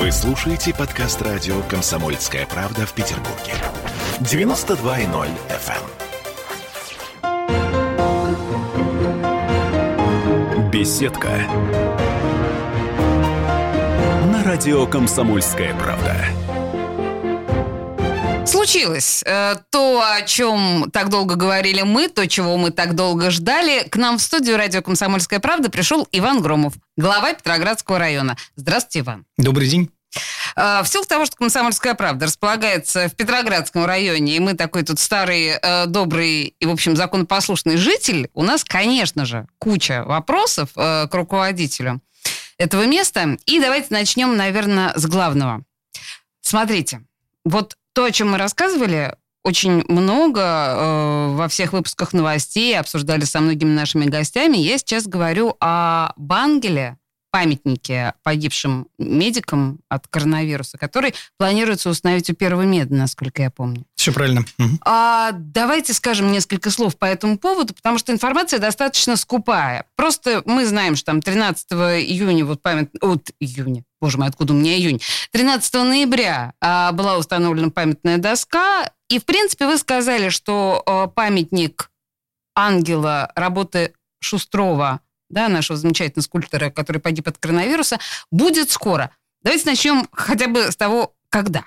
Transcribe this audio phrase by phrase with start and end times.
[0.00, 3.52] Вы слушаете подкаст радио «Комсомольская правда» в Петербурге.
[4.20, 5.82] 92.0 FM.
[10.54, 10.70] эм.
[10.70, 11.28] Беседка.
[14.32, 16.16] На радио «Комсомольская правда».
[18.46, 23.86] Случилось э, то, о чем так долго говорили мы, то, чего мы так долго ждали.
[23.88, 28.36] К нам в студию радио «Комсомольская правда» пришел Иван Громов, глава Петроградского района.
[28.56, 29.26] Здравствуйте, Иван.
[29.36, 29.90] Добрый день.
[30.56, 34.98] Э, в силу того, что «Комсомольская правда» располагается в Петроградском районе, и мы такой тут
[34.98, 41.08] старый, э, добрый и, в общем, законопослушный житель, у нас, конечно же, куча вопросов э,
[41.08, 42.00] к руководителю
[42.58, 43.38] этого места.
[43.46, 45.62] И давайте начнем, наверное, с главного.
[46.42, 47.02] Смотрите,
[47.44, 53.40] вот то, о чем мы рассказывали, очень много э, во всех выпусках новостей, обсуждали со
[53.40, 54.58] многими нашими гостями.
[54.58, 56.98] Я сейчас говорю о Бангеле,
[57.30, 63.84] памятнике погибшим медикам от коронавируса, который планируется установить у первого меда, насколько я помню.
[63.96, 64.44] Все правильно.
[64.58, 64.68] Угу.
[64.82, 69.84] А, давайте скажем несколько слов по этому поводу, потому что информация достаточно скупая.
[69.96, 72.90] Просто мы знаем, что там 13 июня, вот память...
[73.00, 75.00] от июня, боже мой, откуда у меня июнь?
[75.32, 81.90] 13 ноября а, была установлена памятная доска, и, в принципе, вы сказали, что а, памятник
[82.54, 85.00] ангела работы Шустрова
[85.30, 87.98] да, нашего замечательного скульптора, который погиб от коронавируса,
[88.30, 89.10] будет скоро.
[89.42, 91.64] Давайте начнем хотя бы с того, когда.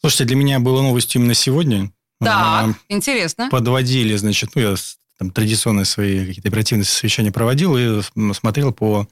[0.00, 1.90] Слушайте, для меня было новостью именно сегодня.
[2.20, 3.48] Да, а, интересно.
[3.50, 4.74] Подводили, значит, ну, я
[5.18, 8.02] там традиционные свои какие-то оперативные совещания проводил и
[8.34, 9.06] смотрел по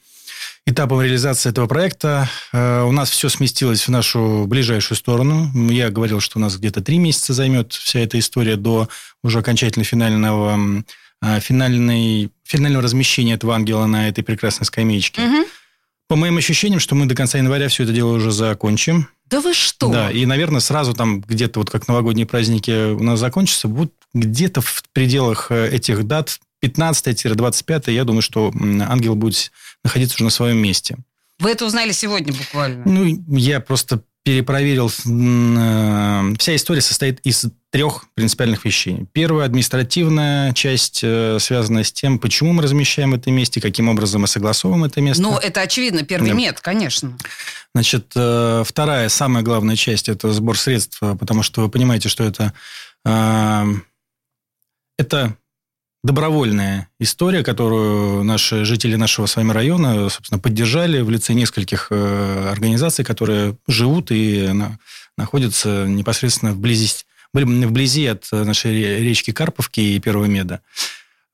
[0.66, 2.28] этапам реализации этого проекта.
[2.52, 5.50] Э, у нас все сместилось в нашу ближайшую сторону.
[5.70, 8.88] Я говорил, что у нас где-то три месяца займет вся эта история до
[9.22, 10.84] уже окончательно финального
[11.20, 15.22] а, финальной, финального размещения этого ангела на этой прекрасной скамеечке.
[15.22, 15.46] Угу.
[16.08, 19.08] По моим ощущениям, что мы до конца января все это дело уже закончим.
[19.27, 19.90] Да вы что?
[19.90, 24.62] Да, и, наверное, сразу там где-то вот как новогодние праздники у нас закончатся, будут где-то
[24.62, 28.50] в пределах э, этих дат 15-25, я думаю, что
[28.89, 29.52] ангел будет
[29.84, 30.96] находиться уже на своем месте.
[31.39, 32.83] Вы это узнали сегодня буквально?
[32.86, 33.05] Ну,
[33.36, 34.90] я просто перепроверил.
[34.90, 39.06] Э, вся история состоит из трех принципиальных вещей.
[39.14, 44.27] Первая административная часть э, связана с тем, почему мы размещаем это месте, каким образом мы
[44.27, 45.22] согласовываем это место.
[45.22, 46.36] Ну, это очевидно, первый да.
[46.36, 47.17] мед, конечно.
[47.74, 52.52] Значит, э, вторая, самая главная часть– это сбор средств, потому что вы понимаете, что это,
[54.98, 55.36] это
[56.03, 62.48] добровольная история, которую наши жители нашего с вами района, собственно, поддержали в лице нескольких э,
[62.51, 64.51] организаций, которые живут и
[65.17, 66.91] находятся непосредственно вблизи,
[67.33, 70.61] вблизи от нашей речки Карповки и Первого Меда.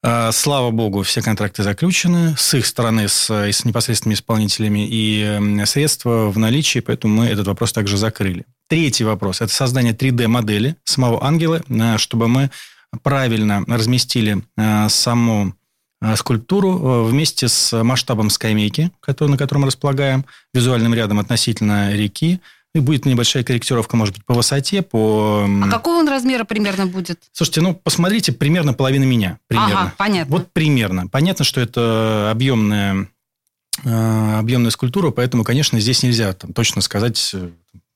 [0.07, 6.31] А, слава богу, все контракты заключены с их стороны, с, с непосредственными исполнителями, и средства
[6.31, 8.45] в наличии, поэтому мы этот вопрос также закрыли.
[8.69, 11.63] Третий вопрос– это создание 3D-модели самого ангела,
[11.97, 12.51] чтобы мы
[13.03, 15.55] правильно разместили э, саму
[16.01, 21.95] э, скульптуру э, вместе с масштабом скамейки, который, на котором мы располагаем, визуальным рядом относительно
[21.95, 22.41] реки.
[22.75, 25.47] И будет небольшая корректировка, может быть, по высоте, по...
[25.47, 27.21] А какого он размера примерно будет?
[27.31, 29.39] Слушайте, ну, посмотрите, примерно половина меня.
[29.47, 29.81] Примерно.
[29.81, 30.37] Ага, понятно.
[30.37, 31.07] Вот примерно.
[31.07, 33.09] Понятно, что это объемная,
[33.85, 37.37] объемная скульптура, поэтому, конечно, здесь нельзя там, точно сказать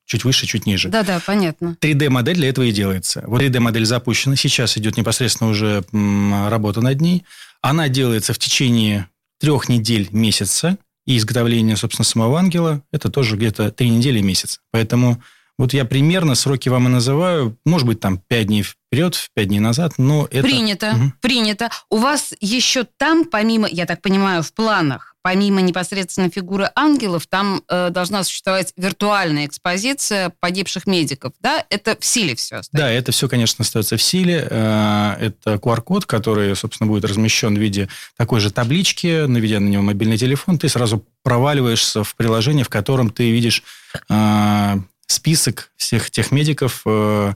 [0.08, 0.88] чуть выше, чуть ниже.
[0.88, 1.76] Да-да, понятно.
[1.80, 3.22] 3D-модель для этого и делается.
[3.26, 7.24] Вот 3D-модель запущена, сейчас идет непосредственно уже работа над ней.
[7.60, 9.06] Она делается в течение
[9.38, 10.76] трех недель месяца,
[11.06, 14.60] и изготовление, собственно, самого ангела– это тоже где-то три недели месяц.
[14.72, 15.22] Поэтому
[15.58, 17.58] вот я примерно сроки вам и называю.
[17.66, 20.42] Может быть, там пять дней вперед, пять дней назад, но это...
[20.42, 21.12] Принято, угу.
[21.20, 21.68] принято.
[21.90, 27.62] У вас еще там, помимо, я так понимаю, в планах, помимо непосредственно фигуры ангелов, там
[27.68, 31.66] э, должна существовать виртуальная экспозиция погибших медиков, да?
[31.70, 32.86] Это в силе все остается?
[32.86, 34.46] Да, это все, конечно, остается в силе.
[34.48, 39.82] Э, это QR-код, который, собственно, будет размещен в виде такой же таблички, наведя на него
[39.82, 43.64] мобильный телефон, ты сразу проваливаешься в приложение, в котором ты видишь
[44.08, 44.76] э,
[45.08, 47.32] список всех тех медиков, э,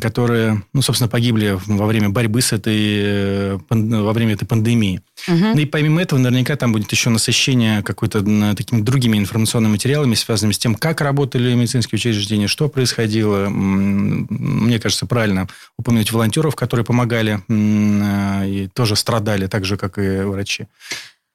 [0.00, 5.00] которые, ну, собственно, погибли во время борьбы с этой, э, во время этой пандемии.
[5.28, 5.36] Угу.
[5.36, 8.20] Ну и помимо этого, наверняка там будет еще насыщение какой-то
[8.56, 13.48] такими другими информационными материалами, связанными с тем, как работали медицинские учреждения, что происходило.
[13.48, 15.46] Мне кажется, правильно
[15.78, 20.66] упомянуть волонтеров, которые помогали э, и тоже страдали, так же, как и врачи.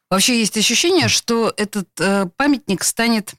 [0.09, 1.87] Вообще есть ощущение, что этот
[2.37, 3.33] памятник станет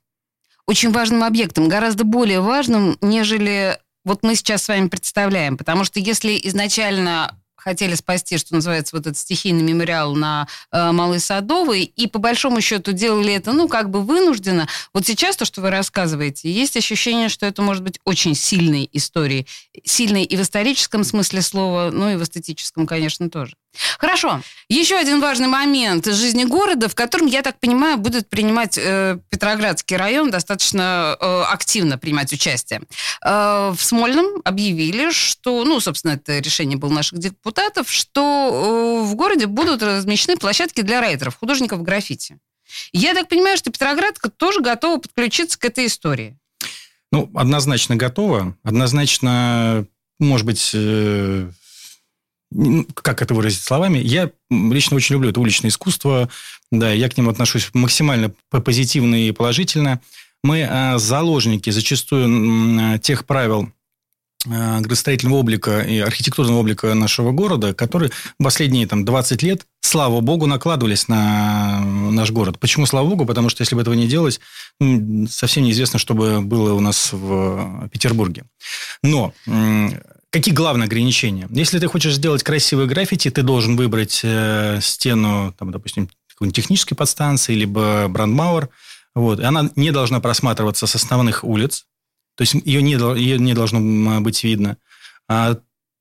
[0.66, 5.56] очень важным объектом, гораздо более важным, нежели вот мы сейчас с вами представляем.
[5.56, 7.36] Потому что если изначально
[7.66, 12.60] хотели спасти, что называется, вот этот стихийный мемориал на э, Малой Садовой, и по большому
[12.60, 14.68] счету делали это, ну, как бы вынужденно.
[14.94, 19.48] Вот сейчас то, что вы рассказываете, есть ощущение, что это может быть очень сильной историей.
[19.84, 23.56] Сильной и в историческом смысле слова, ну и в эстетическом, конечно, тоже.
[23.98, 24.40] Хорошо.
[24.68, 29.18] Еще один важный момент из жизни города, в котором, я так понимаю, будет принимать э,
[29.30, 32.82] Петроградский район достаточно э, активно принимать участие.
[33.24, 39.14] Э, в Смольном объявили, что, ну, собственно, это решение было наших депутатов, что э, в
[39.14, 42.38] городе будут размещены площадки для рейтеров, художников граффити.
[42.92, 46.36] Я так понимаю, что Петроградка тоже готова подключиться к этой истории.
[47.12, 48.56] Ну, однозначно готова.
[48.62, 49.86] Однозначно,
[50.18, 51.48] может быть, э,
[52.94, 56.28] как это выразить словами, я лично очень люблю это уличное искусство,
[56.70, 60.00] да, я к нему отношусь максимально позитивно и положительно.
[60.44, 63.72] Мы а, заложники зачастую тех правил
[64.48, 70.46] а, градостроительного облика и архитектурного облика нашего города, которые последние там, 20 лет, слава богу,
[70.46, 72.58] накладывались на наш город.
[72.60, 73.26] Почему слава богу?
[73.26, 74.40] Потому что если бы этого не делалось,
[75.28, 78.44] совсем неизвестно, что бы было у нас в Петербурге.
[79.02, 79.32] Но
[80.30, 81.46] Какие главные ограничения?
[81.50, 86.96] Если ты хочешь сделать красивые граффити, ты должен выбрать э, стену, там, допустим, какой-нибудь технической
[86.96, 88.68] подстанции, либо брандмауэр.
[89.14, 89.40] Вот.
[89.40, 91.86] И она не должна просматриваться с основных улиц.
[92.36, 94.76] То есть ее не, ее не должно быть видно.
[95.28, 95.56] А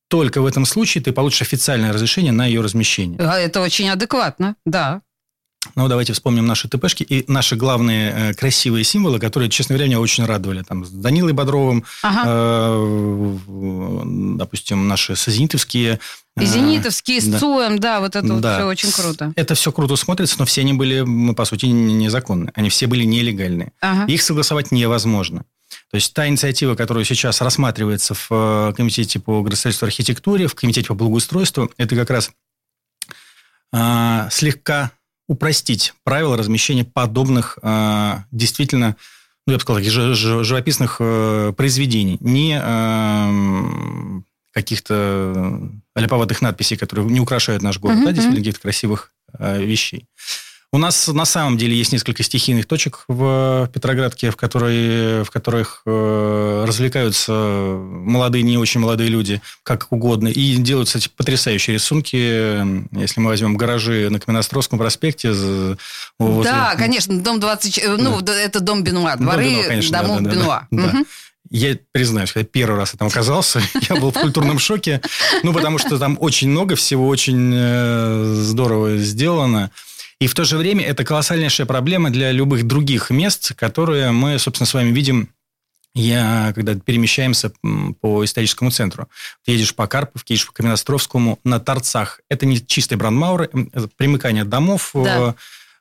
[0.10, 3.18] только в этом случае ты получишь официальное разрешение на ее размещение.
[3.19, 5.01] Это очень адекватно, да.
[5.73, 10.00] Ну, давайте вспомним наши ТПшки и наши главные э, красивые символы, которые, честно говоря, меня
[10.00, 10.62] очень радовали.
[10.62, 12.23] Там с Данилой Бодровым, ага.
[12.25, 14.03] э,
[14.38, 16.00] допустим, наши созенитовские.
[16.39, 17.39] И зенитовские, с да.
[17.39, 18.33] ЦУМ, да, вот это да.
[18.33, 19.33] вот все очень круто.
[19.35, 22.51] Это все круто смотрится, но все они были, по сути, незаконны.
[22.56, 23.71] Они все были нелегальные.
[23.79, 24.11] Ага.
[24.11, 25.45] Их согласовать невозможно.
[25.91, 30.56] То есть та инициатива, которая сейчас рассматривается в э, Комитете по градостроительству и архитектуре, в
[30.56, 32.31] Комитете по благоустройству, это как раз
[33.73, 34.91] э, слегка
[35.27, 38.95] упростить правила размещения подобных э, действительно,
[39.48, 42.18] ну, я бы сказал, живописных э, произведений.
[42.19, 48.06] Не э, каких-то ляповатых надписей, которые не украшают наш город, mm-hmm.
[48.06, 50.07] да, действительно каких-то красивых э, вещей.
[50.71, 55.81] У нас на самом деле есть несколько стихийных точек в Петроградке, в, которые, в которых
[55.85, 62.15] э, развлекаются молодые, не очень молодые люди, как угодно, и делают, кстати, потрясающие рисунки.
[63.00, 65.31] Если мы возьмем гаражи на Каменостровском проспекте.
[66.19, 66.51] Возле...
[66.51, 67.77] Да, конечно, дом 20...
[67.77, 68.33] Э, ну, да.
[68.33, 70.68] это дом Бенуа, дворы дом Бенуа, конечно, домов да, да, Бенуа.
[70.71, 71.06] Да, угу.
[71.51, 75.01] Я признаюсь, когда первый раз я там оказался, я был в культурном шоке.
[75.44, 79.71] Ну, потому что там очень много всего, очень э, здорово сделано.
[80.19, 84.67] И в то же время это колоссальнейшая проблема для любых других мест, которые мы, собственно,
[84.67, 85.29] с вами видим
[85.94, 87.53] я, когда перемещаемся
[88.01, 89.07] по историческому центру,
[89.45, 92.19] ты едешь по Карповке, едешь по Каменостровскому, на торцах.
[92.29, 93.50] Это не чистый брандмауэр,
[93.95, 95.35] примыкание домов, да.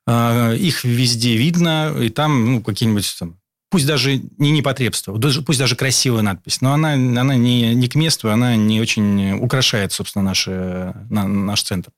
[0.07, 3.39] Э, их везде видно, и там ну, какие-нибудь там,
[3.71, 8.31] пусть даже не непотребство, пусть даже красивая надпись, но она, она не, не к месту,
[8.31, 11.91] она не очень украшает, собственно, наш, на, наш центр.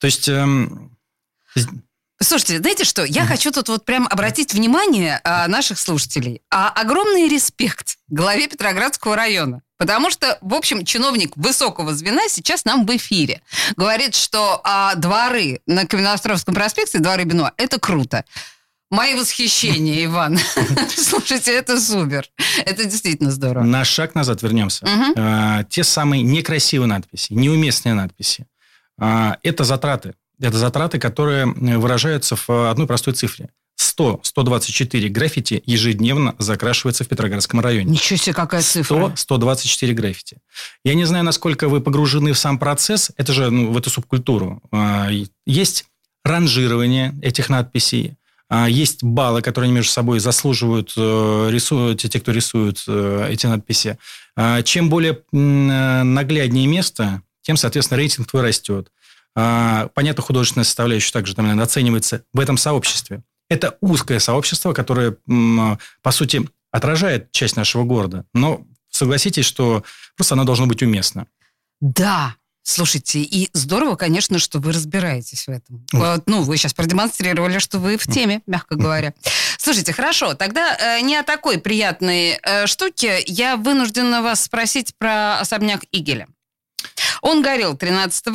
[0.00, 0.96] То есть эм,
[2.22, 3.04] Слушайте, знаете что?
[3.04, 6.40] Я хочу тут вот прям обратить внимание а, наших слушателей.
[6.50, 9.62] А, огромный респект главе Петроградского района.
[9.76, 13.42] Потому что, в общем, чиновник высокого звена сейчас нам в эфире.
[13.76, 18.24] Говорит, что а, дворы на Каменноостровском проспекте, дворы Бенуа, это круто.
[18.90, 20.38] Мои восхищения, Иван.
[20.96, 22.28] Слушайте, это супер.
[22.64, 23.64] Это действительно здорово.
[23.64, 24.84] На шаг назад вернемся.
[24.84, 25.14] Угу.
[25.16, 28.46] А, те самые некрасивые надписи, неуместные надписи.
[29.00, 30.14] А, это затраты.
[30.42, 33.48] Это затраты, которые выражаются в одной простой цифре.
[33.80, 37.90] 100-124 граффити ежедневно закрашивается в Петроградском районе.
[37.90, 39.12] Ничего себе, какая цифра.
[39.16, 40.38] 100-124 граффити.
[40.84, 44.62] Я не знаю, насколько вы погружены в сам процесс, это же ну, в эту субкультуру.
[44.70, 45.08] А,
[45.46, 45.86] есть
[46.24, 48.16] ранжирование этих надписей,
[48.48, 53.96] а, есть баллы, которые между собой заслуживают, э, рисуют, те, кто рисуют э, эти надписи.
[54.36, 58.88] А, чем более нагляднее место, тем, соответственно, рейтинг твой растет.
[59.34, 63.22] А, понятно, художественная составляющая также там, наверное, оценивается в этом сообществе.
[63.48, 68.24] Это узкое сообщество, которое, по сути, отражает часть нашего города.
[68.32, 69.84] Но согласитесь, что
[70.16, 71.26] просто оно должно быть уместно.
[71.80, 75.84] Да, Слушайте, и здорово, конечно, что вы разбираетесь в этом.
[75.92, 76.22] Вот.
[76.26, 79.14] Ну, вы сейчас продемонстрировали, что вы в теме, мягко говоря.
[79.58, 83.18] Слушайте, хорошо, тогда э, не о такой приятной э, штуке.
[83.26, 86.28] Я вынуждена вас спросить про особняк Игеля.
[87.22, 88.30] Он горел 13 э,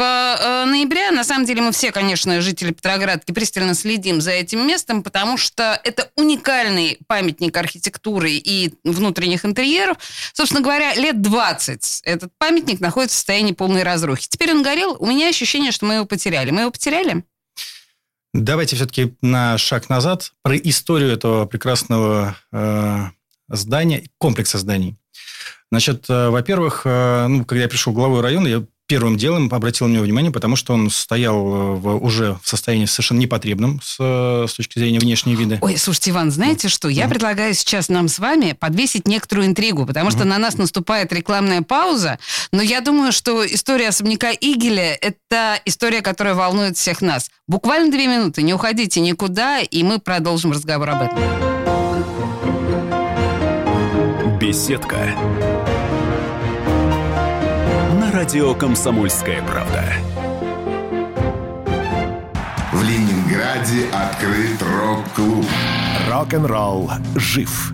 [0.65, 1.11] ноября.
[1.11, 5.79] На самом деле мы все, конечно, жители Петроградки пристально следим за этим местом, потому что
[5.83, 9.97] это уникальный памятник архитектуры и внутренних интерьеров.
[10.31, 14.29] Собственно говоря, лет 20 этот памятник находится в состоянии полной разрухи.
[14.29, 14.95] Теперь он горел.
[14.99, 16.51] У меня ощущение, что мы его потеряли.
[16.51, 17.25] Мы его потеряли?
[18.33, 23.05] Давайте все-таки на шаг назад про историю этого прекрасного э,
[23.49, 24.95] здания, комплекса зданий.
[25.71, 29.93] Значит, э, во-первых, э, ну, когда я пришел главой района, я первым делом обратил на
[29.93, 34.53] него внимание, потому что он стоял э, в, уже в состоянии совершенно непотребном с, с
[34.53, 35.59] точки зрения внешней вида.
[35.61, 36.87] Ой, слушайте, Иван, знаете что?
[36.87, 40.57] Я mm предлагаю сейчас нам с вами подвесить некоторую интригу, потому что mm на нас
[40.57, 42.19] наступает рекламная пауза,
[42.51, 47.29] но я думаю, что история особняка Игеля– это история, которая волнует всех нас.
[47.47, 51.19] Буквально две минуты, не уходите никуда, и мы продолжим разговор об этом.
[54.39, 55.15] Беседка
[58.17, 59.93] радио «Комсомольская правда».
[62.73, 65.45] В Ленинграде открыт рок-клуб.
[66.09, 67.73] Рок-н-ролл жив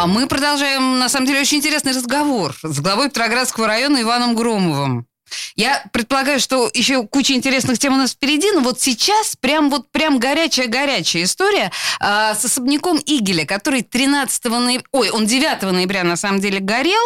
[0.00, 5.08] А мы продолжаем, на самом деле, очень интересный разговор с главой Петроградского района Иваном Громовым.
[5.56, 9.90] Я предполагаю, что еще куча интересных тем у нас впереди, но вот сейчас прям вот
[9.90, 11.70] прям горячая-горячая история
[12.00, 17.02] э, с особняком Игеля, который 13 ноября, ой, он 9 ноября на самом деле горел.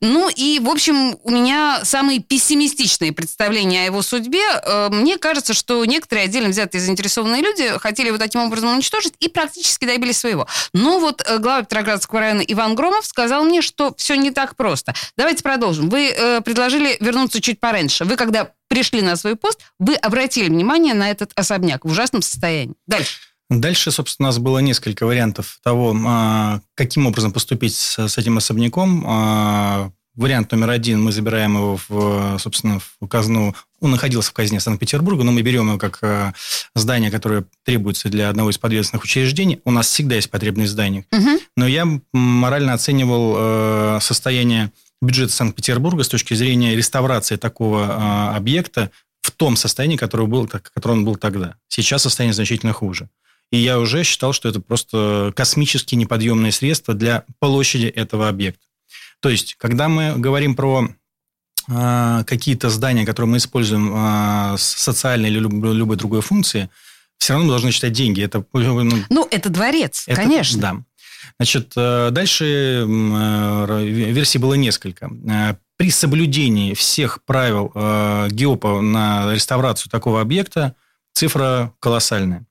[0.00, 4.42] Ну и, в общем, у меня самые пессимистичные представления о его судьбе.
[4.64, 9.28] Э, мне кажется, что некоторые отдельно взятые заинтересованные люди хотели его таким образом уничтожить и
[9.28, 10.46] практически добились своего.
[10.72, 14.94] Но вот э, глава Петроградского района Иван Громов сказал мне, что все не так просто.
[15.16, 15.88] Давайте продолжим.
[15.88, 18.04] Вы э, предложили вернуться чуть пораньше.
[18.04, 22.74] Вы когда пришли на свой пост, вы обратили внимание на этот особняк в ужасном состоянии.
[22.86, 23.20] Дальше.
[23.48, 29.04] Дальше, собственно, у нас было несколько вариантов того, а, каким образом поступить с этим особняком.
[29.06, 33.54] А, вариант номер один, мы забираем его, в, собственно, в казну.
[33.80, 36.32] Он находился в казне Санкт-Петербурга, но мы берем его как а,
[36.74, 39.60] здание, которое требуется для одного из подведомственных учреждений.
[39.64, 41.04] У нас всегда есть потребность в зданиях.
[41.12, 41.40] Угу.
[41.58, 44.72] Но я морально оценивал состояние
[45.02, 48.90] бюджета Санкт-Петербурга с точки зрения реставрации такого а, объекта
[49.20, 51.56] в том состоянии, которое был, которое он был тогда.
[51.68, 53.08] Сейчас состояние значительно хуже.
[53.50, 58.64] И я уже считал, что это просто космически неподъемные средства для площади этого объекта.
[59.20, 60.88] То есть, когда мы говорим про
[61.68, 66.70] э, какие-то здания, которые мы используем э, с социальной или любой, любой другой функции,
[67.18, 68.22] все равно мы должны считать деньги.
[68.22, 70.60] Это, ну, ну это дворец, это, конечно.
[70.60, 70.76] Да.
[71.38, 75.10] Значит, э, дальше э, версий было несколько.
[75.28, 77.72] Э, при соблюдении всех правил
[78.30, 80.76] ГИОПа на реставрацию такого объекта
[81.12, 82.44] цифра колоссальная.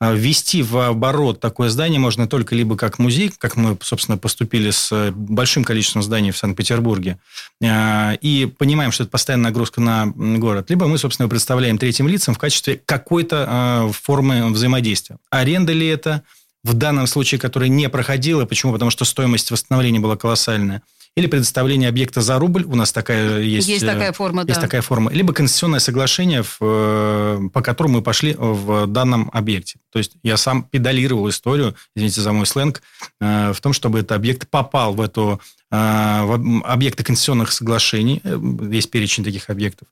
[0.00, 5.12] Ввести в оборот такое здание можно только либо как музей, как мы, собственно, поступили с
[5.12, 7.18] большим количеством зданий в Санкт-Петербурге,
[7.62, 12.38] и понимаем, что это постоянная нагрузка на город, либо мы, собственно, представляем третьим лицам в
[12.38, 15.18] качестве какой-то формы взаимодействия.
[15.30, 16.24] Аренда ли это,
[16.64, 18.44] в данном случае, которая не проходила.
[18.44, 18.72] Почему?
[18.72, 20.82] Потому что стоимость восстановления была колоссальная.
[21.14, 23.68] Или предоставление объекта за рубль, у нас такая есть.
[23.68, 24.62] Есть такая форма, есть да.
[24.62, 25.12] такая форма.
[25.12, 29.78] Либо конституционное соглашение, в, э, по которому мы пошли в данном объекте.
[29.92, 32.80] То есть я сам педалировал историю, извините за мой сленг,
[33.20, 35.38] э, в том, чтобы этот объект попал в эту
[35.70, 38.22] э, в объекты конституционных соглашений.
[38.70, 39.88] Есть перечень таких объектов.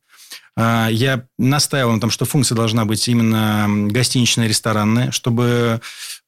[0.56, 5.80] Я настаивал на том, что функция должна быть именно гостиничная, ресторанная, чтобы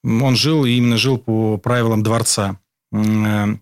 [0.04, 2.58] он жил и именно жил по правилам дворца.
[2.92, 3.56] Э,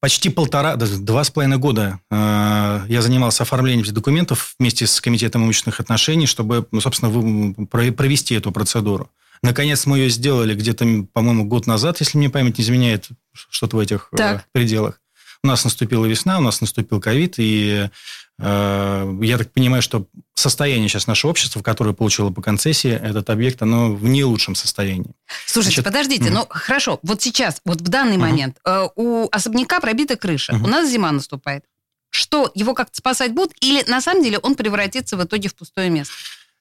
[0.00, 5.80] почти полтора, два с половиной года э, я занимался оформлением документов вместе с Комитетом имущественных
[5.80, 9.10] отношений, чтобы, ну, собственно, провести эту процедуру.
[9.42, 13.80] Наконец мы ее сделали где-то, по-моему, год назад, если мне память не изменяет, что-то в
[13.80, 14.46] этих э, так.
[14.52, 15.00] пределах.
[15.42, 17.90] У нас наступила весна, у нас наступил ковид, и
[18.38, 23.92] я так понимаю, что состояние сейчас нашего общества, которое получило по концессии этот объект, оно
[23.94, 25.12] в не лучшем состоянии.
[25.46, 26.34] Слушайте, Значит, подождите, мгм.
[26.34, 30.64] ну хорошо, вот сейчас, вот в данный момент э, у особняка пробита крыша, Мгм.
[30.64, 31.64] у нас зима наступает.
[32.10, 33.52] Что, его как-то спасать будут?
[33.60, 36.12] Или на самом деле он превратится в итоге в пустое место?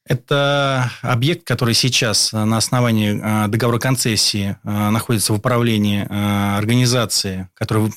[0.05, 6.57] Это объект, который сейчас э, на основании э, договора концессии э, находится в управлении э,
[6.57, 7.89] организации, которая,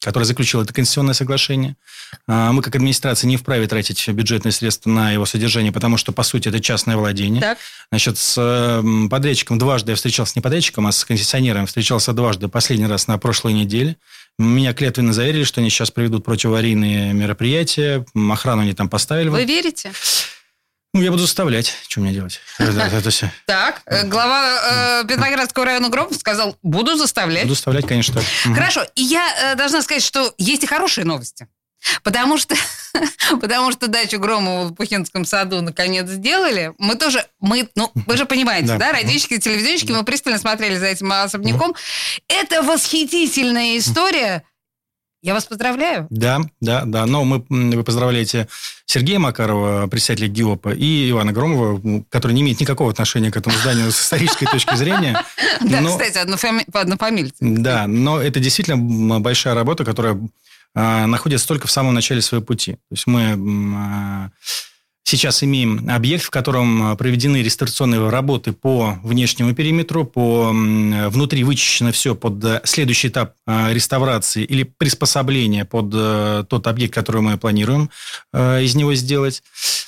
[0.00, 1.76] которая заключила это конституционное соглашение.
[2.26, 6.22] Э, Мы, как администрация, не вправе тратить бюджетные средства на его содержание, потому что, по
[6.22, 7.42] сути, это частное владение.
[7.42, 7.58] Так.
[7.90, 12.86] Значит, с э, подрядчиком дважды я встречался, не подрядчиком, а с концессионером встречался дважды, последний
[12.86, 13.96] раз на прошлой неделе.
[14.38, 19.28] Меня клятвенно заверили, что они сейчас проведут противоаварийные мероприятия, охрану они там поставили.
[19.28, 19.92] Вы верите?
[20.96, 21.74] Ну, я буду заставлять.
[21.88, 22.40] Что мне делать?
[22.58, 23.12] Это.
[23.44, 27.42] Так, э, глава э, Петроградского района Громов сказал, буду заставлять.
[27.42, 28.24] Буду заставлять, конечно, так.
[28.54, 31.48] Хорошо, и я э, должна сказать, что есть и хорошие новости.
[32.02, 32.56] Потому что,
[33.42, 36.72] потому что дачу Громова в Пухинском саду наконец сделали.
[36.78, 38.92] Мы тоже, мы, ну, вы же понимаете, да, Да.
[38.92, 41.74] радищики, телевизионщики, мы пристально смотрели за этим особняком.
[42.28, 44.44] Это восхитительная история.
[45.26, 46.06] Я вас поздравляю.
[46.08, 47.04] Да, да, да.
[47.04, 48.46] Но мы, вы поздравляете
[48.84, 53.90] Сергея Макарова, председателя ГИОПа, и Ивана Громова, который не имеет никакого отношения к этому зданию
[53.90, 55.20] с исторической точки зрения.
[55.60, 57.34] Да, кстати, однофами- по однофамильцу.
[57.40, 60.16] Да, но это действительно большая работа, которая
[60.74, 62.74] а, находится только в самом начале своего пути.
[62.74, 63.36] То есть мы
[63.76, 64.30] а,
[65.06, 71.44] сейчас имеем объект, в котором а, проведены реставрационные работы по внешнему периметру, по м, внутри
[71.44, 77.38] вычищено все под э, следующий этап реставрации или приспособления под э, тот объект, который мы
[77.38, 77.90] планируем
[78.32, 79.42] э, из него сделать.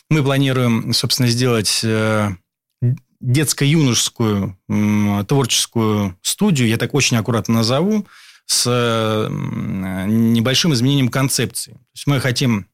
[0.09, 2.31] Мы планируем, собственно, сделать э,
[3.21, 4.57] детско-юношескую
[5.27, 8.07] творческую студию, я так очень аккуратно назову,
[8.47, 11.73] с небольшим изменением концепции.
[11.73, 12.65] То есть мы хотим э,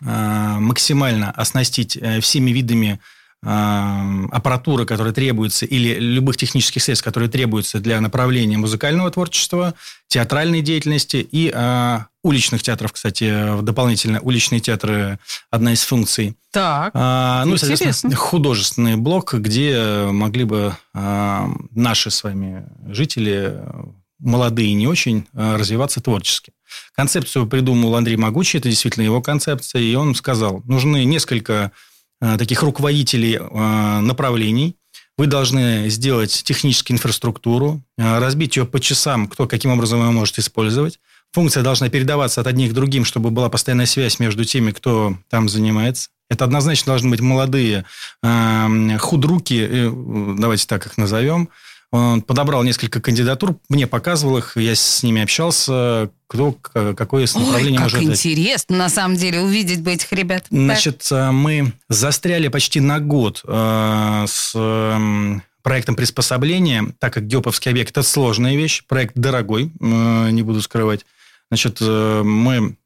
[0.00, 3.00] максимально оснастить э, всеми видами
[3.42, 9.74] э, аппаратуры, которая требуется, или любых технических средств, которые требуются для направления музыкального творчества,
[10.08, 15.18] театральной деятельности и э, уличных театров, кстати, дополнительно уличные театры
[15.50, 16.36] одна из функций.
[16.52, 16.90] Так.
[16.94, 17.76] А, ну, Интересно.
[17.76, 23.84] соответственно, художественный блок, где могли бы а, наши с вами жители, э,
[24.18, 26.52] молодые и не очень, развиваться творчески.
[26.94, 31.72] Концепцию придумал Андрей Могучий, это действительно его концепция, и он сказал, нужны несколько
[32.20, 34.76] а, таких руководителей а, направлений,
[35.18, 40.38] вы должны сделать техническую инфраструктуру, а, разбить ее по часам, кто каким образом ее может
[40.38, 41.00] использовать.
[41.32, 45.48] Функция должна передаваться от одних к другим, чтобы была постоянная связь между теми, кто там
[45.48, 46.10] занимается.
[46.28, 47.84] Это однозначно должны быть молодые
[48.22, 49.92] э, худруки, э,
[50.38, 51.48] давайте так их назовем.
[51.96, 57.90] Он подобрал несколько кандидатур, мне показывал их, я с ними общался, кто какое направление Ой,
[57.90, 58.02] как может...
[58.02, 60.46] интересно, на самом деле, увидеть бы этих ребят.
[60.50, 67.70] Значит, э, мы застряли почти на год э, с э, проектом приспособления, так как Геоповский
[67.70, 71.04] объект– это сложная вещь, проект дорогой, э, не буду скрывать.
[71.50, 72.76] Значит, э, мы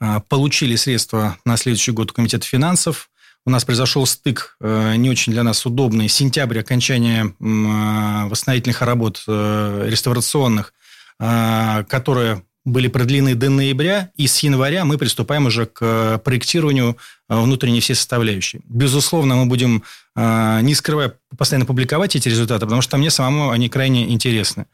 [0.00, 3.10] э, получили средства на следующий год у Комитета финансов.
[3.46, 6.08] У нас произошел стык э, не очень для нас удобный.
[6.08, 10.72] Сентябрь, окончание э, восстановительных работ э, реставрационных,
[11.16, 16.96] которые были продлены до ноября, и с января мы приступаем уже к проектированию
[17.28, 18.62] внутренней всей составляющей.
[18.64, 19.84] Безусловно, мы будем,
[20.16, 24.66] не скрывая, постоянно публиковать эти результаты, потому что мне самому они крайне интересны.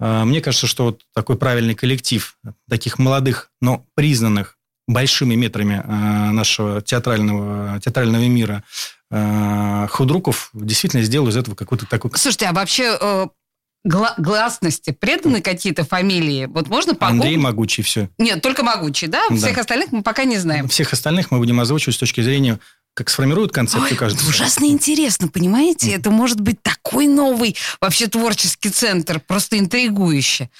[0.00, 2.36] Мне кажется, что вот такой правильный коллектив
[2.68, 4.53] таких молодых, но признанных
[4.86, 8.62] большими метрами э, нашего театрального, театрального мира
[9.10, 12.10] э, худруков действительно сделал из этого какой-то такой...
[12.14, 13.26] Слушайте, а вообще э,
[13.84, 16.46] гла- гласности преданы какие-то фамилии?
[16.46, 18.10] Вот можно по Андрей Могучий, все.
[18.18, 19.22] Нет, только могучий, да?
[19.30, 19.36] Да.
[19.36, 20.68] Всех остальных мы пока не знаем.
[20.68, 22.58] Всех остальных мы будем озвучивать с точки зрения,
[22.94, 24.28] как сформируют концепцию Ой, каждый.
[24.28, 25.92] ужасно интересно, понимаете?
[25.92, 30.50] Это может быть такой новый вообще творческий центр, просто интригующе.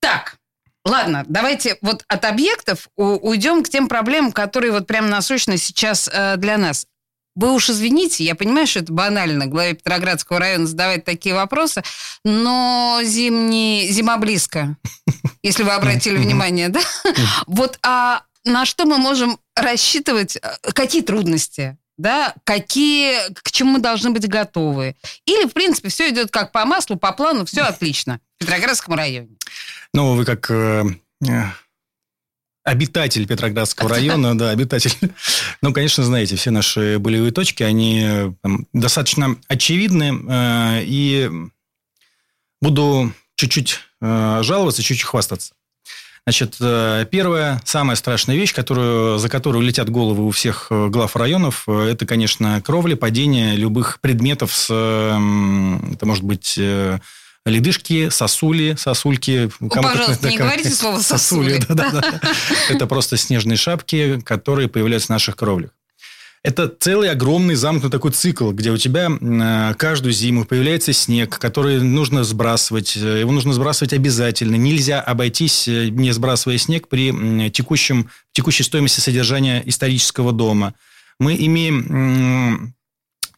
[0.00, 0.36] Так,
[0.84, 6.36] ладно, давайте вот от объектов уйдем к тем проблемам, которые вот прям насущны сейчас э,
[6.36, 6.86] для нас.
[7.36, 11.82] Вы уж извините, я понимаю, что это банально главе Петроградского района задавать такие вопросы,
[12.24, 14.76] но зимний, зима близко,
[15.42, 16.80] если вы обратили внимание, да?
[17.46, 23.78] Вот а на что мы можем рассчитывать, э, какие трудности, да, какие, к чему мы
[23.78, 24.96] должны быть готовы?
[25.26, 29.36] Или, в принципе, все идет как по маслу, по плану, все отлично в Петроградском районе.
[29.92, 30.84] Ну, вы как э,
[31.26, 31.42] э,
[32.62, 34.92] обитатель Петроградского района, да, обитатель.
[35.62, 40.16] Ну, конечно, знаете, все наши болевые точки, они там, достаточно очевидны.
[40.28, 41.30] э, И
[42.60, 45.54] буду чуть-чуть э, жаловаться, чуть-чуть хвастаться.
[46.26, 46.58] Значит,
[47.10, 52.60] первая, самая страшная вещь, которую, за которую летят головы у всех глав районов, это, конечно,
[52.60, 54.66] кровли, падение любых предметов с...
[54.70, 56.60] Это может быть
[57.46, 59.50] ледышки, сосули, сосульки.
[59.58, 61.62] Кому как- Пожалуйста, не как- говорите слово «сосули».
[61.68, 62.20] да-да-да.
[62.68, 65.70] Это просто снежные шапки, которые появляются в наших кровлях.
[66.42, 71.82] Это целый огромный замкнутый такой цикл, где у тебя э, каждую зиму появляется снег, который
[71.82, 72.96] нужно сбрасывать.
[72.96, 74.54] Его нужно сбрасывать обязательно.
[74.56, 80.72] Нельзя обойтись, э, не сбрасывая снег при текущем, текущей стоимости содержания исторического дома.
[81.18, 82.74] Мы имеем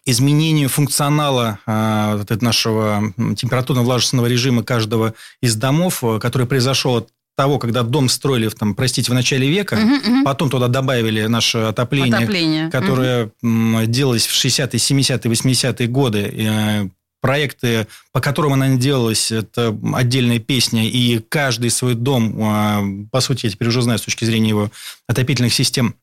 [0.07, 7.09] м, изменение функционала вот этого нашего температурно-влажностного режима каждого из домов, э, который произошел от
[7.35, 10.25] того, когда дом строили, там, простите, в начале века, Мгм, мгм.
[10.25, 12.71] потом туда добавили наше отопление, Отопление.
[12.71, 16.19] которое м, делалось в 60-е, 70-е, 80-е годы.
[16.21, 16.89] Э,
[17.23, 23.47] проекты, по которым она делалась, это отдельная песня, и каждый свой дом, а, по сути,
[23.47, 24.73] я теперь уже знаю с точки зрения его
[25.07, 25.95] отопительных систем,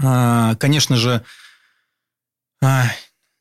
[0.00, 1.22] а, конечно же,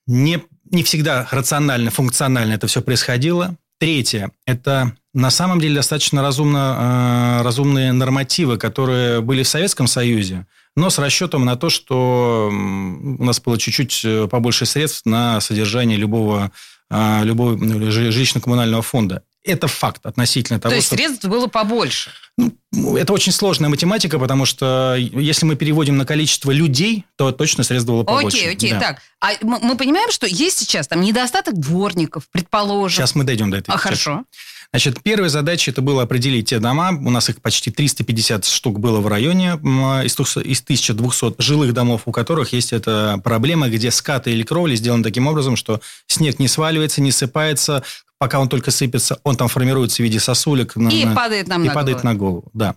[0.07, 3.55] не, не всегда рационально, функционально это все происходило.
[3.79, 10.47] Третье– это на самом деле достаточно разумно, э, разумные нормативы, которые были в Советском Союзе,
[10.75, 15.97] но с расчетом на то, что у нас было чуть-чуть э, побольше средств на содержание
[15.97, 16.51] любого,
[16.89, 19.23] э, любого ну, жи- жилищно-коммунального фонда.
[19.43, 20.95] Это факт относительно того, То есть что...
[20.95, 22.11] средств было побольше.
[22.37, 27.63] Ну, Это очень сложная математика, потому что если мы переводим на количество людей, то точно
[27.63, 28.37] средств было побольше.
[28.37, 28.71] Окей, окей.
[28.71, 28.79] Да.
[28.79, 32.95] Так, а мы, мы понимаем, что есть сейчас там недостаток дворников, предположим.
[32.95, 34.23] Сейчас мы дойдем до этой А, хорошо.
[34.71, 36.89] Значит, первая задача это было определить те дома.
[36.89, 41.73] У нас их почти 350 штук было в районе м, из 200 из 1200 жилых
[41.73, 46.39] домов, у которых есть эта проблема, где скаты или кровли сделаны таким образом, что снег
[46.39, 47.83] не сваливается, не сыпается,
[48.23, 50.77] пока он только сыпется, он там формируется в виде сосулек.
[50.77, 52.07] на- И на- падает нам и на падает голову.
[52.13, 52.75] на голову, да.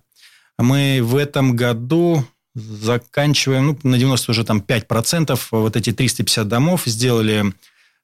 [0.59, 2.25] Мы в этом году
[2.57, 7.45] заканчиваем, ну, на 90 уже там 5% вот эти 350 домов сделали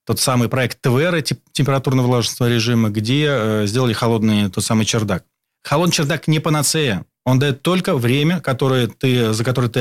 [0.06, 5.24] тот самый проект ТВР, температурно-влажностного режима, где э, сделали холодный тот самый чердак.
[5.64, 7.04] Холодный чердак не панацея.
[7.24, 9.80] Он дает только время, которое ты, за которое ты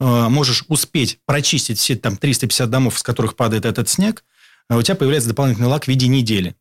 [0.00, 4.24] э, можешь успеть прочистить все там 350 домов, с которых падает этот снег,
[4.68, 6.54] а у тебя появляется дополнительный лак в виде недели.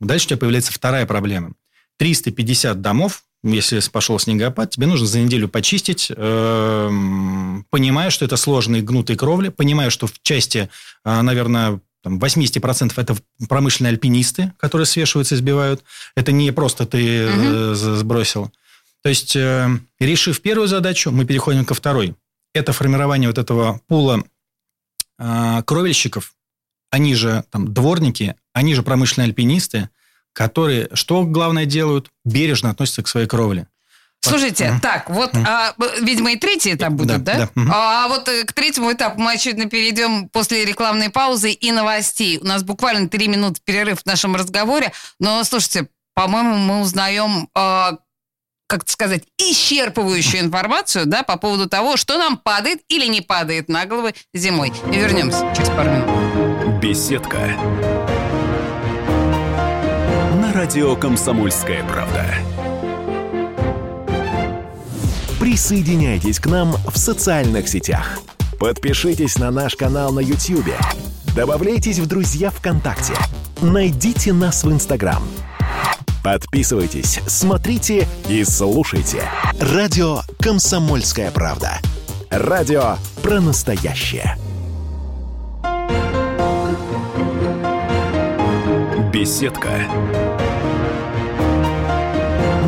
[0.00, 1.52] Дальше у тебя появляется вторая проблема.
[1.98, 8.82] 350 домов, если пошел снегопад, тебе нужно за неделю почистить, эм, понимая, что это сложные
[8.82, 10.68] гнутые кровли, понимая, что в части,
[11.04, 13.14] э, наверное, там, 80% это
[13.48, 15.84] промышленные альпинисты, которые свешиваются и сбивают.
[16.14, 18.50] Это не просто ты з- сбросил.
[19.02, 22.14] То есть, э, решив первую задачу, мы переходим ко второй.
[22.54, 24.24] Это формирование вот этого пула
[25.66, 26.32] кровельщиков,
[26.90, 29.88] они же там дворники, они же промышленные альпинисты,
[30.32, 32.08] которые что главное делают?
[32.24, 33.66] Бережно относятся к своей кровле.
[34.22, 34.80] Слушайте, Мгм.
[34.80, 37.34] так, вот, а, б- видимо, и третий этап будет, да?
[37.34, 37.70] Да, да, мгм.
[37.74, 42.36] А вот э, к третьему этапу мы очевидно перейдем после рекламной паузы и новостей.
[42.38, 47.96] У нас буквально три минуты перерыв в нашем разговоре, но, слушайте, по-моему, мы узнаем, а,
[48.66, 53.70] как это сказать, исчерпывающую информацию, да, по поводу того, что нам падает или не падает
[53.70, 54.70] на головы зимой.
[54.92, 56.49] И вернемся через пару минут.
[56.90, 57.38] Беседка.
[60.40, 62.24] На радио «Комсомольская правда».
[65.38, 68.18] Присоединяйтесь к нам в социальных сетях.
[68.58, 70.74] Подпишитесь на наш канал на YouTube.
[71.36, 73.14] Добавляйтесь в друзья ВКонтакте.
[73.62, 75.22] Найдите нас в Инстаграм.
[76.24, 79.22] Подписывайтесь, смотрите и слушайте.
[79.60, 81.78] Радио «Комсомольская правда».
[82.30, 84.36] Радио про настоящее.
[89.12, 89.70] Беседка.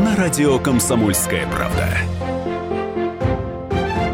[0.04, 1.96] На радио «Комсомольская правда».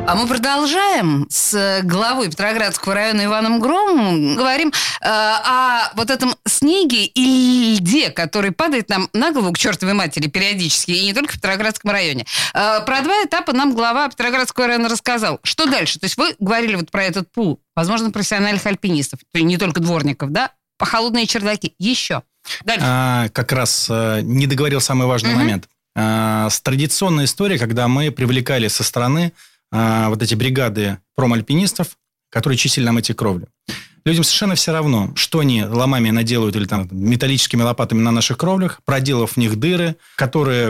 [0.06, 4.36] А мы продолжаем с главой Петроградского района Иваном Громовым.
[4.36, 9.94] Говорим э, о вот этом снеге и льде, который падает нам на голову к чертовой
[9.94, 12.26] матери периодически, и не только в Петроградском районе.
[12.52, 15.40] Э, про два этапа нам глава Петроградского района рассказал.
[15.42, 15.98] Что дальше?
[15.98, 19.80] То есть вы говорили вот про этот пул, возможно, профессиональных альпинистов, то есть не только
[19.80, 20.52] дворников, да?
[20.78, 21.74] По холодные чердаки.
[21.78, 22.22] Еще.
[22.64, 22.84] Дальше.
[22.86, 25.38] А, как раз а, не договорил самый важный Мгм.
[25.38, 25.68] момент.
[25.96, 29.32] А, с традиционная история, когда мы привлекали со стороны
[29.70, 31.98] а, вот эти бригады промальпинистов,
[32.30, 33.48] которые чистили нам эти кровли.
[34.04, 38.80] Людям совершенно все равно, что они ломами наделают или там металлическими лопатами на наших кровлях,
[38.86, 40.68] проделав в них дыры, которые...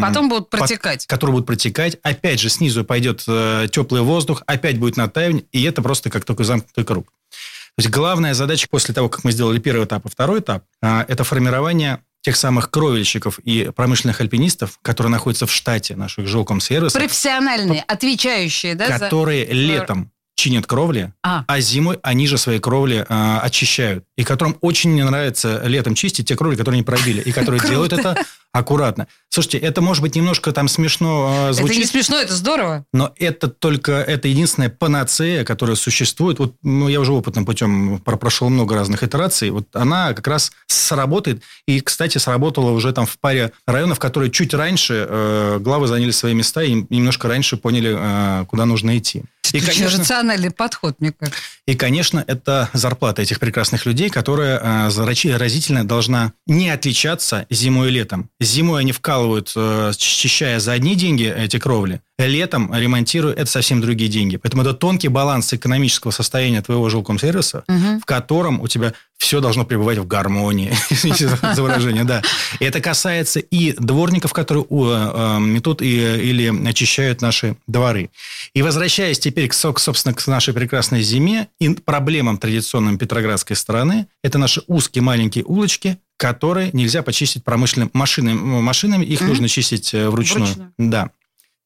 [0.00, 1.06] Потом будут протекать.
[1.06, 1.98] которые будут протекать.
[2.02, 6.44] Опять же, снизу пойдет э, теплый воздух, опять будет натаивание, и это просто как такой
[6.44, 7.12] замкнутый круг.
[7.76, 11.04] То есть главная задача после того, как мы сделали первый этап и второй этап, а,
[11.08, 17.82] это формирование тех самых кровельщиков и промышленных альпинистов, которые находятся в штате наших жилкомсервисов, Профессиональные,
[17.82, 18.88] отвечающие, да?
[18.88, 21.44] за- которые летом чинят кровли, А.
[21.46, 24.04] а зимой они же свои кровли а, очищают.
[24.16, 27.92] И которым очень не нравится летом чистить те кровли, которые не пробили, и которые делают
[27.92, 28.16] это
[28.52, 29.06] аккуратно.
[29.28, 32.84] Слушайте, это может быть немножко там смешно а, Это не звучит, смешно, это здорово.
[32.94, 36.38] но это только, это единственная панацея, которая существует.
[36.38, 39.50] Вот ну, я уже опытным путем про- прошел много разных итераций.
[39.50, 41.42] Вот она как раз сработает.
[41.68, 46.32] И, кстати, сработала уже там в паре районов, которые чуть раньше э, главы заняли свои
[46.34, 49.22] места и немножко раньше поняли, э, куда нужно идти.
[49.52, 51.40] И, Это очень конечно, рациональный подход, мне кажется.
[51.66, 57.92] и, конечно, это зарплата этих прекрасных людей, которая э, разительно должна не отличаться зимой и
[57.92, 58.30] летом.
[58.40, 62.00] Зимой они вкалывают, э, счищая за одни деньги эти кровли.
[62.26, 64.36] Летом ремонтируя, это совсем другие деньги.
[64.36, 69.98] Поэтому это тонкий баланс экономического состояния твоего жилкомсервиса, в котором у тебя все должно пребывать
[69.98, 70.72] в гармонии.
[70.90, 72.22] Извините за выражение, да.
[72.58, 78.10] И это касается и дворников, которые у, э, э, метут и, или очищают наши дворы.
[78.54, 84.06] И возвращаясь теперь, к, со- собственно, к нашей прекрасной зиме и проблемам традиционным петроградской стороны,
[84.22, 88.38] это наши узкие маленькие улочки, которые нельзя почистить промышленными машинами.
[88.60, 90.46] машинами их нужно чистить э, вручную.
[90.46, 90.72] Вручную.
[90.78, 91.10] Да.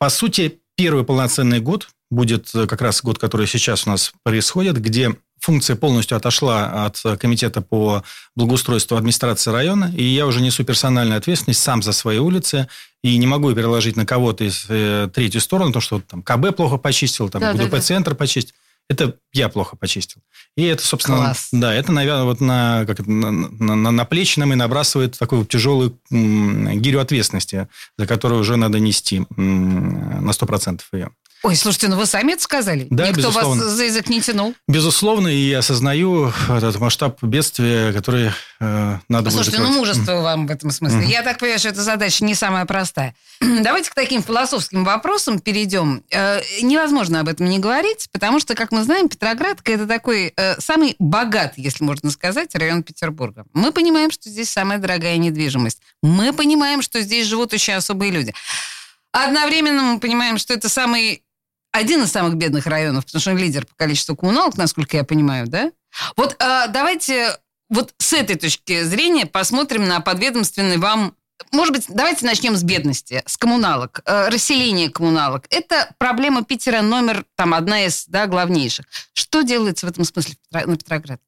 [0.04, 4.76] По сути, первый полноценный год будет э, как раз год, который сейчас у нас происходит,
[4.78, 8.02] где функция полностью отошла от э, комитета по
[8.36, 12.68] благоустройству администрации района, и я уже несу персональную ответственность сам за свои улицы,
[13.02, 16.76] и не могу переложить на кого-то из э, третью сторону, то, что там КБ плохо
[16.76, 17.64] почистил, там Да, да, да.
[17.64, 18.54] УДП-центр почистил.
[18.88, 20.20] Это я плохо почистил.
[20.56, 21.48] И это, собственно, Класс.
[21.52, 25.46] да, это, наверное, вот на, как на, на, на- на плечи нам и набрасывает такую
[25.46, 27.66] тяжелую гирю ответственности,
[27.96, 31.10] за которую уже надо нести на 100% ее.
[31.44, 32.86] Ой, слушайте, ну вы сами это сказали.
[32.88, 33.64] Да, Никто безусловно.
[33.64, 34.54] вас за язык не тянул.
[34.66, 38.30] Безусловно, и я осознаю этот масштаб бедствия, который
[38.60, 39.78] э, надо будет Слушайте, ну закрыть.
[39.78, 41.04] мужество вам в этом смысле.
[41.04, 43.14] Я так понимаю, что эта задача не самая простая.
[43.42, 46.02] Давайте к таким философским вопросам перейдем.
[46.10, 50.58] Э, невозможно об этом не говорить, потому что, как мы знаем, Петроградка это такой э,
[50.60, 53.44] самый богатый, если можно сказать, район Петербурга.
[53.52, 55.82] Мы понимаем, что здесь самая дорогая недвижимость.
[56.02, 58.32] Мы понимаем, что здесь живут очень особые люди.
[59.12, 61.22] Одновременно мы понимаем, что это самый
[61.74, 65.48] один из самых бедных районов, потому что он лидер по количеству коммуналок, насколько я понимаю,
[65.48, 65.72] да?
[66.16, 67.36] Вот а, давайте
[67.68, 71.16] вот с этой точки зрения посмотрим на подведомственный вам...
[71.50, 75.46] Может быть, давайте начнем с бедности, с коммуналок, э, расселение коммуналок.
[75.50, 78.86] Это проблема Питера номер, там, одна из, да, главнейших.
[79.12, 81.24] Что делается в этом смысле на Петроградке?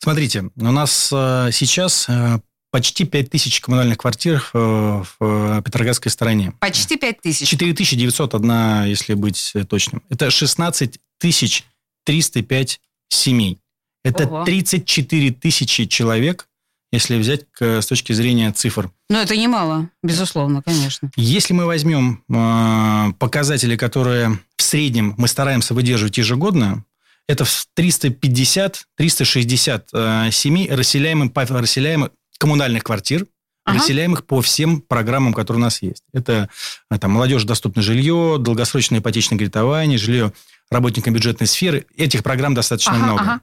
[0.00, 6.52] Смотрите, у нас э, сейчас э, почти 5 тысяч коммунальных квартир в э, Петроградской стороне.
[6.60, 7.48] Почти 5 тысяч.
[7.48, 10.02] 4901, если быть э, точным.
[10.10, 11.64] Это 16 тысяч
[12.04, 13.58] 305 семей.
[14.04, 14.44] Это Ого.
[14.44, 16.48] 34 тысячи человек,
[16.92, 18.90] если взять с точки зрения цифр.
[19.10, 21.10] Но это немало, безусловно, конечно.
[21.16, 26.84] Если мы возьмем э, показатели, которые в среднем мы стараемся выдерживать ежегодно,
[27.26, 33.26] это в 350-360 э, семей, расселяемых, по- расселяемых коммунальных квартир,
[33.64, 33.78] Ага.
[33.80, 36.02] расселяемых по всем программам, которые у нас есть.
[36.14, 36.48] Это
[36.90, 40.32] э, там, молодежь доступное жилье, долгосрочное ипотечное кредитование, жилье
[40.70, 41.84] работникам бюджетной сферы.
[41.96, 43.20] Этих программ достаточно Ага, много.
[43.20, 43.40] ага.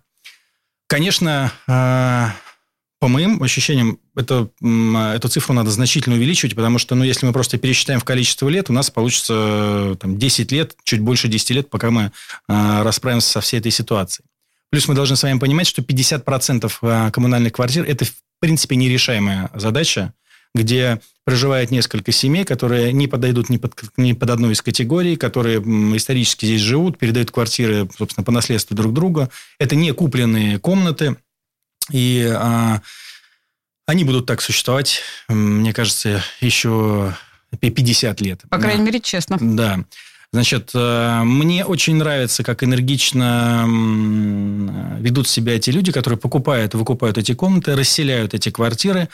[0.87, 2.27] Конечно, э,
[2.99, 4.49] по моим ощущениям, это,
[5.13, 8.71] эту цифру надо значительно увеличивать, потому что, ну, если мы просто пересчитаем в количество лет,
[8.71, 12.11] у нас получится э, там, 10 лет, чуть больше 10 лет, пока мы
[12.47, 14.25] расправимся со всей этой ситуацией.
[14.71, 18.11] Плюс мы должны с вами понимать, что 50% э, коммунальных квартир– это, в
[18.45, 20.13] принципе, нерешаемая задача,
[20.53, 25.57] где проживает несколько семей, которые не подойдут ни под, ни под одну из категорий, которые
[25.97, 29.29] исторически здесь живут, передают квартиры, собственно, по наследству друг друга.
[29.57, 31.15] Это не купленные комнаты,
[31.91, 32.81] и а,
[33.87, 37.15] они будут так существовать, мне кажется, еще
[37.59, 38.41] пи- 50 лет.
[38.49, 38.63] По Да.
[38.63, 39.37] крайней мере, честно.
[39.41, 39.83] Да.
[40.35, 47.17] Значит, э, мне очень нравится, как энергично м, ведут себя эти люди, которые покупают выкупают
[47.17, 49.07] эти комнаты, расселяют эти квартиры.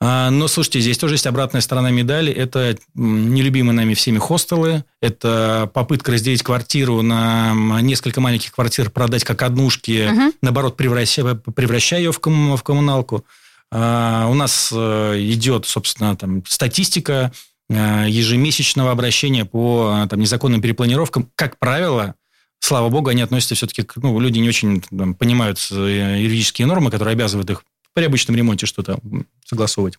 [0.00, 2.32] А, Но, слушайте, здесь тоже есть обратная сторона медали.
[2.32, 4.82] Это нелюбимые нами всеми хостелы.
[5.00, 10.32] Это попытка разделить квартиру на несколько маленьких квартир, продать как однушки, Мгм.
[10.42, 13.24] наоборот, превращая, превращая ее в, ком- в коммуналку.
[13.70, 17.36] А, У нас э, идет, собственно, там, статистика э,
[17.68, 21.30] ежемесячного обращения по э, там, незаконным перепланировкам.
[21.34, 22.14] Как правило,
[22.60, 23.96] слава богу, они относятся все-таки к...
[23.96, 28.66] Ну, люди не очень там, понимают э, юридические нормы, которые обязывают их при обычном ремонте
[28.66, 28.98] что-то
[29.44, 29.98] согласовывать.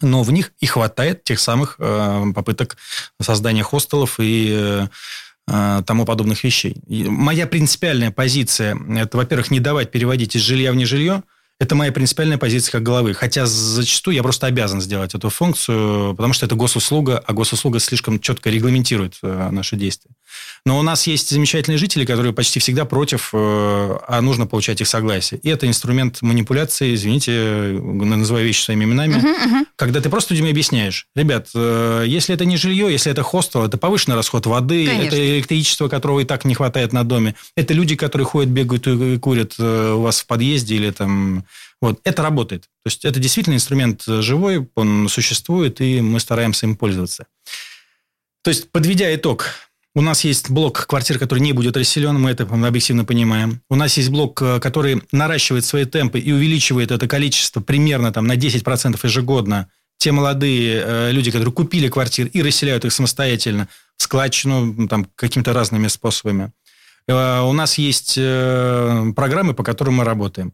[0.00, 2.76] Но в них и хватает тех самых э, попыток
[3.20, 4.86] создания хостелов и э,
[5.48, 6.76] э, тому подобных вещей.
[6.86, 11.24] И моя принципиальная позиция– это, во-первых, не давать переводить из жилья в нежилье.
[11.60, 13.14] Это моя принципиальная позиция как главы.
[13.14, 18.20] Хотя зачастую я просто обязан сделать эту функцию, потому что это госуслуга, а госуслуга слишком
[18.20, 20.12] четко регламентирует э, наши действия.
[20.64, 24.86] Но у нас есть замечательные жители, которые почти всегда против, э, а нужно получать их
[24.86, 25.40] согласие.
[25.42, 29.66] И это инструмент манипуляции, извините, называю вещи своими именами, uh-huh, uh-huh.
[29.74, 33.78] когда ты просто людям объясняешь, ребят, э, если это не жилье, если это хостел, это
[33.78, 35.06] повышенный расход воды, Конечно.
[35.08, 39.18] это электричество, которого и так не хватает на доме, это люди, которые ходят, бегают и
[39.18, 41.44] курят у вас в подъезде или там...
[41.80, 42.62] Вот, это работает.
[42.62, 47.26] То есть это действительно инструмент живой, он существует, и мы стараемся им пользоваться.
[48.42, 49.46] То есть, подведя итог,
[49.94, 53.62] у нас есть блок квартир, который не будет расселен, мы это объективно понимаем.
[53.68, 58.26] У нас есть блок, э, который наращивает свои темпы и увеличивает это количество примерно там,
[58.26, 59.68] на 10% ежегодно.
[59.96, 65.52] Те молодые э, люди, которые купили квартиры и расселяют их самостоятельно в складчину там, какими-то
[65.52, 66.52] разными способами.
[67.08, 70.52] Э, у нас есть э, программы, по которым мы работаем.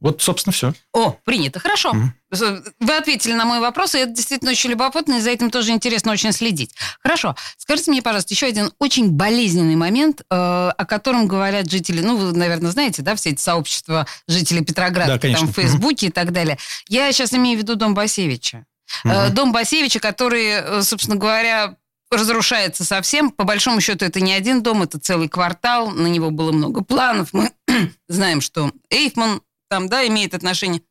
[0.00, 0.74] Вот, собственно, все.
[0.92, 1.90] О, принято, хорошо.
[1.90, 2.60] Угу.
[2.80, 6.12] Вы ответили на мой вопрос, и это действительно очень любопытно, и за этим тоже интересно
[6.12, 6.74] очень следить.
[7.02, 7.34] Хорошо.
[7.56, 12.36] Скажите мне, пожалуйста, еще один очень болезненный момент, э, о котором говорят жители, ну, вы,
[12.36, 15.46] наверное, знаете, да, все эти сообщества жителей Петрограда, да, конечно.
[15.46, 16.10] там, в Фейсбуке угу.
[16.10, 16.58] и так далее.
[16.88, 18.66] Я сейчас имею в виду дом Басевича.
[19.04, 21.76] Э, дом Басевича, который, э, собственно говоря,
[22.10, 23.30] разрушается совсем.
[23.30, 25.90] По большому счету, это не один дом, это целый квартал.
[25.90, 27.32] На него было много планов.
[27.32, 27.50] Мы
[28.08, 30.82] знаем, что Эйфман там, да, имеет отношение.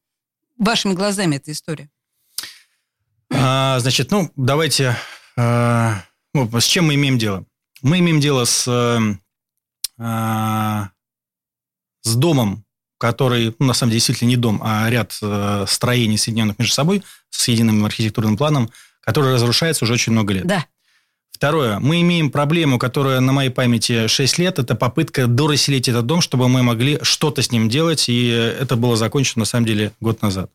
[0.57, 1.89] Вашими глазами эта история.
[3.31, 4.95] А, значит, ну, давайте...
[5.37, 7.45] А, ну, с чем мы имеем дело?
[7.81, 8.67] Мы имеем дело с,
[9.97, 10.89] а,
[12.01, 12.65] с домом,
[12.97, 17.03] который, ну, на самом деле, действительно не дом, а ряд а, строений, соединенных между собой,
[17.29, 18.69] с единым архитектурным планом,
[19.01, 20.47] который разрушается уже очень много лет.
[20.47, 20.65] Да.
[21.35, 21.79] Второе.
[21.79, 24.57] Мы имеем проблему, которая на моей памяти 6 лет.
[24.57, 28.07] Это попытка дорасселить этот дом, чтобы мы могли что-то с ним делать.
[28.07, 30.49] И это было закончено, на самом деле, год назад.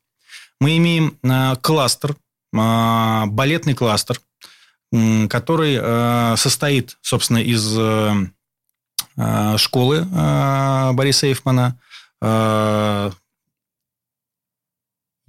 [0.58, 2.16] Мы имеем э, кластер,
[2.54, 4.22] э, балетный кластер,
[5.28, 7.62] который э, состоит, собственно, из
[9.60, 10.06] школы
[10.94, 11.76] Бориса Эйфмана,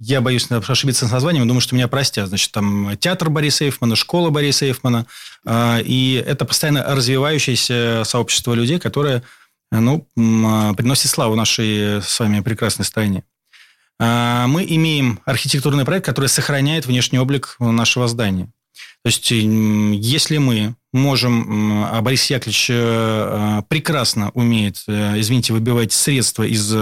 [0.04, 2.28] я боюсь ошибиться с названием, думаю, что меня простят.
[2.28, 5.06] Значит, там театр Бориса Эйфмана, школа Бориса Эйфмана.
[5.46, 9.22] А, и это постоянно развивающееся сообщество людей, которое
[9.70, 13.22] ну, а, приносит славу нашей с вами прекрасной стране.
[14.00, 18.46] А, мы имеем архитектурный проект, который сохраняет внешний облик нашего здания.
[19.04, 25.92] То есть, если мы можем, а Борис Яковлевич э, э, прекрасно умеет, э, извините, выбивать
[25.92, 26.74] средства из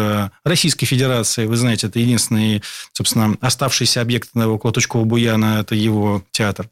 [0.45, 6.69] Российской Федерации, вы знаете, это единственный, собственно, оставшийся объект около Тучкового Буяна, это его театр,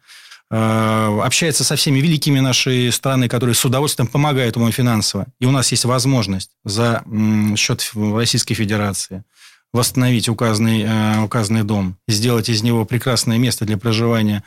[0.50, 5.26] общается со всеми великими нашей страны, которые с удовольствием помогают ему финансово.
[5.40, 7.04] И у нас есть возможность за
[7.56, 9.24] счет Российской Федерации
[9.74, 14.42] восстановить указанный, указанный дом, сделать из него прекрасное место для проживания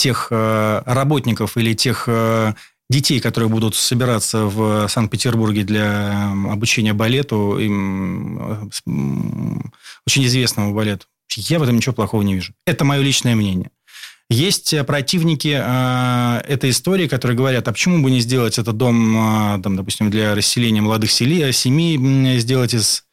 [0.00, 2.54] тех э, работников или тех э,
[2.88, 9.60] детей, которые будут собираться в Санкт-Петербурге для обучения балету, им, э,
[10.06, 12.52] очень известному балету, я в этом ничего плохого не вижу.
[12.66, 13.70] Это мое личное мнение.
[14.30, 19.62] Есть противники э, этой истории, которые говорят, а почему бы не сделать этот дом, э,
[19.62, 23.04] там, допустим, для расселения молодых сели, семей, сделать из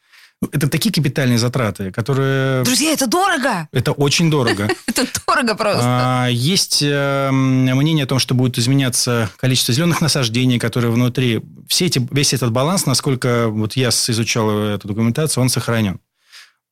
[0.52, 2.64] это такие капитальные затраты, которые...
[2.64, 3.68] Друзья, это дорого!
[3.72, 4.70] Это очень дорого.
[4.88, 5.84] Это дорого просто.
[5.84, 11.42] А, есть э, мнение о том, что будет изменяться количество зеленых насаждений, которые внутри.
[11.68, 16.00] Все эти, весь этот баланс, насколько вот я изучал эту документацию, он сохранен.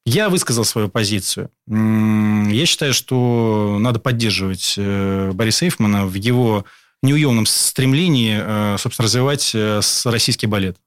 [0.05, 1.49] Я высказал свою позицию.
[1.67, 6.65] Я считаю, что надо поддерживать э, Бориса Эйфмана в его
[7.01, 9.55] неуемном стремлении, э, собственно, развивать
[10.05, 10.77] российский балет.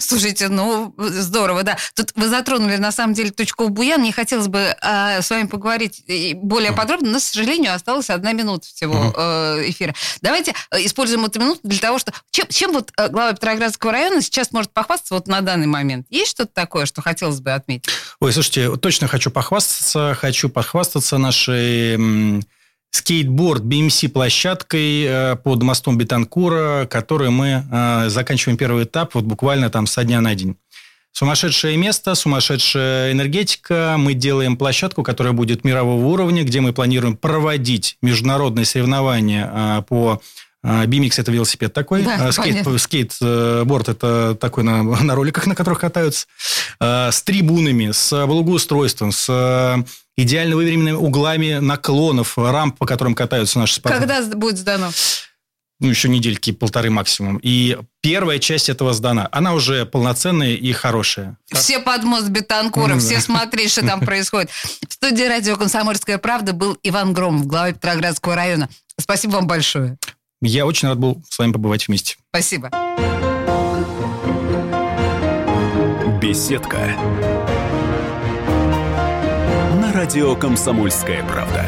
[0.00, 1.76] Слушайте, ну, здорово, да.
[1.94, 4.00] Тут вы затронули, на самом деле, точку буян.
[4.00, 6.04] Мне хотелось бы э, с вами поговорить
[6.36, 9.94] более подробно, но, к сожалению, осталась одна минута всего э, эфира.
[10.20, 12.12] Давайте э, используем эту минуту для того, что...
[12.30, 16.06] Чем, чем вот э, глава Петроградского района сейчас может похвастаться вот на данный момент?
[16.10, 17.90] Есть что-то такое, что хотелось бы отметить?
[18.20, 20.16] Ой, слушайте, точно хочу похвастаться.
[20.18, 22.42] Хочу похвастаться нашей
[22.92, 29.86] скейтборд BMC-площадкой э, под мостом Бетанкура, который мы э, заканчиваем первый этап вот буквально там
[29.86, 30.56] со дня на день.
[31.10, 33.96] Сумасшедшее место, сумасшедшая энергетика.
[33.98, 40.20] Мы делаем площадку, которая будет мирового уровня, где мы планируем проводить международные соревнования э, по
[40.64, 45.54] а, Бимикс это велосипед такой, да, а, скейт, скейтборд это такой на, на роликах, на
[45.54, 46.26] которых катаются,
[46.78, 49.84] а, с трибунами, с благоустройством, с
[50.16, 54.06] идеально выверенными углами наклонов, рамп, по которым катаются наши спортсмены.
[54.06, 54.90] Когда будет сдано?
[55.82, 57.40] ну, еще недельки, полторы максимум.
[57.42, 61.36] И первая часть этого сдана, она уже полноценная и хорошая.
[61.52, 64.50] Все под мост Бетанкура, все смотри, что там происходит.
[64.88, 68.68] В студии радио «Комсомольская правда» был Иван Громов, глава Петроградского района.
[68.96, 69.98] Спасибо вам большое.
[70.44, 72.16] Я очень рад был с вами побывать вместе.
[72.30, 72.68] Спасибо.
[76.20, 76.96] Беседка.
[79.80, 81.64] На радио «Комсомольская правда».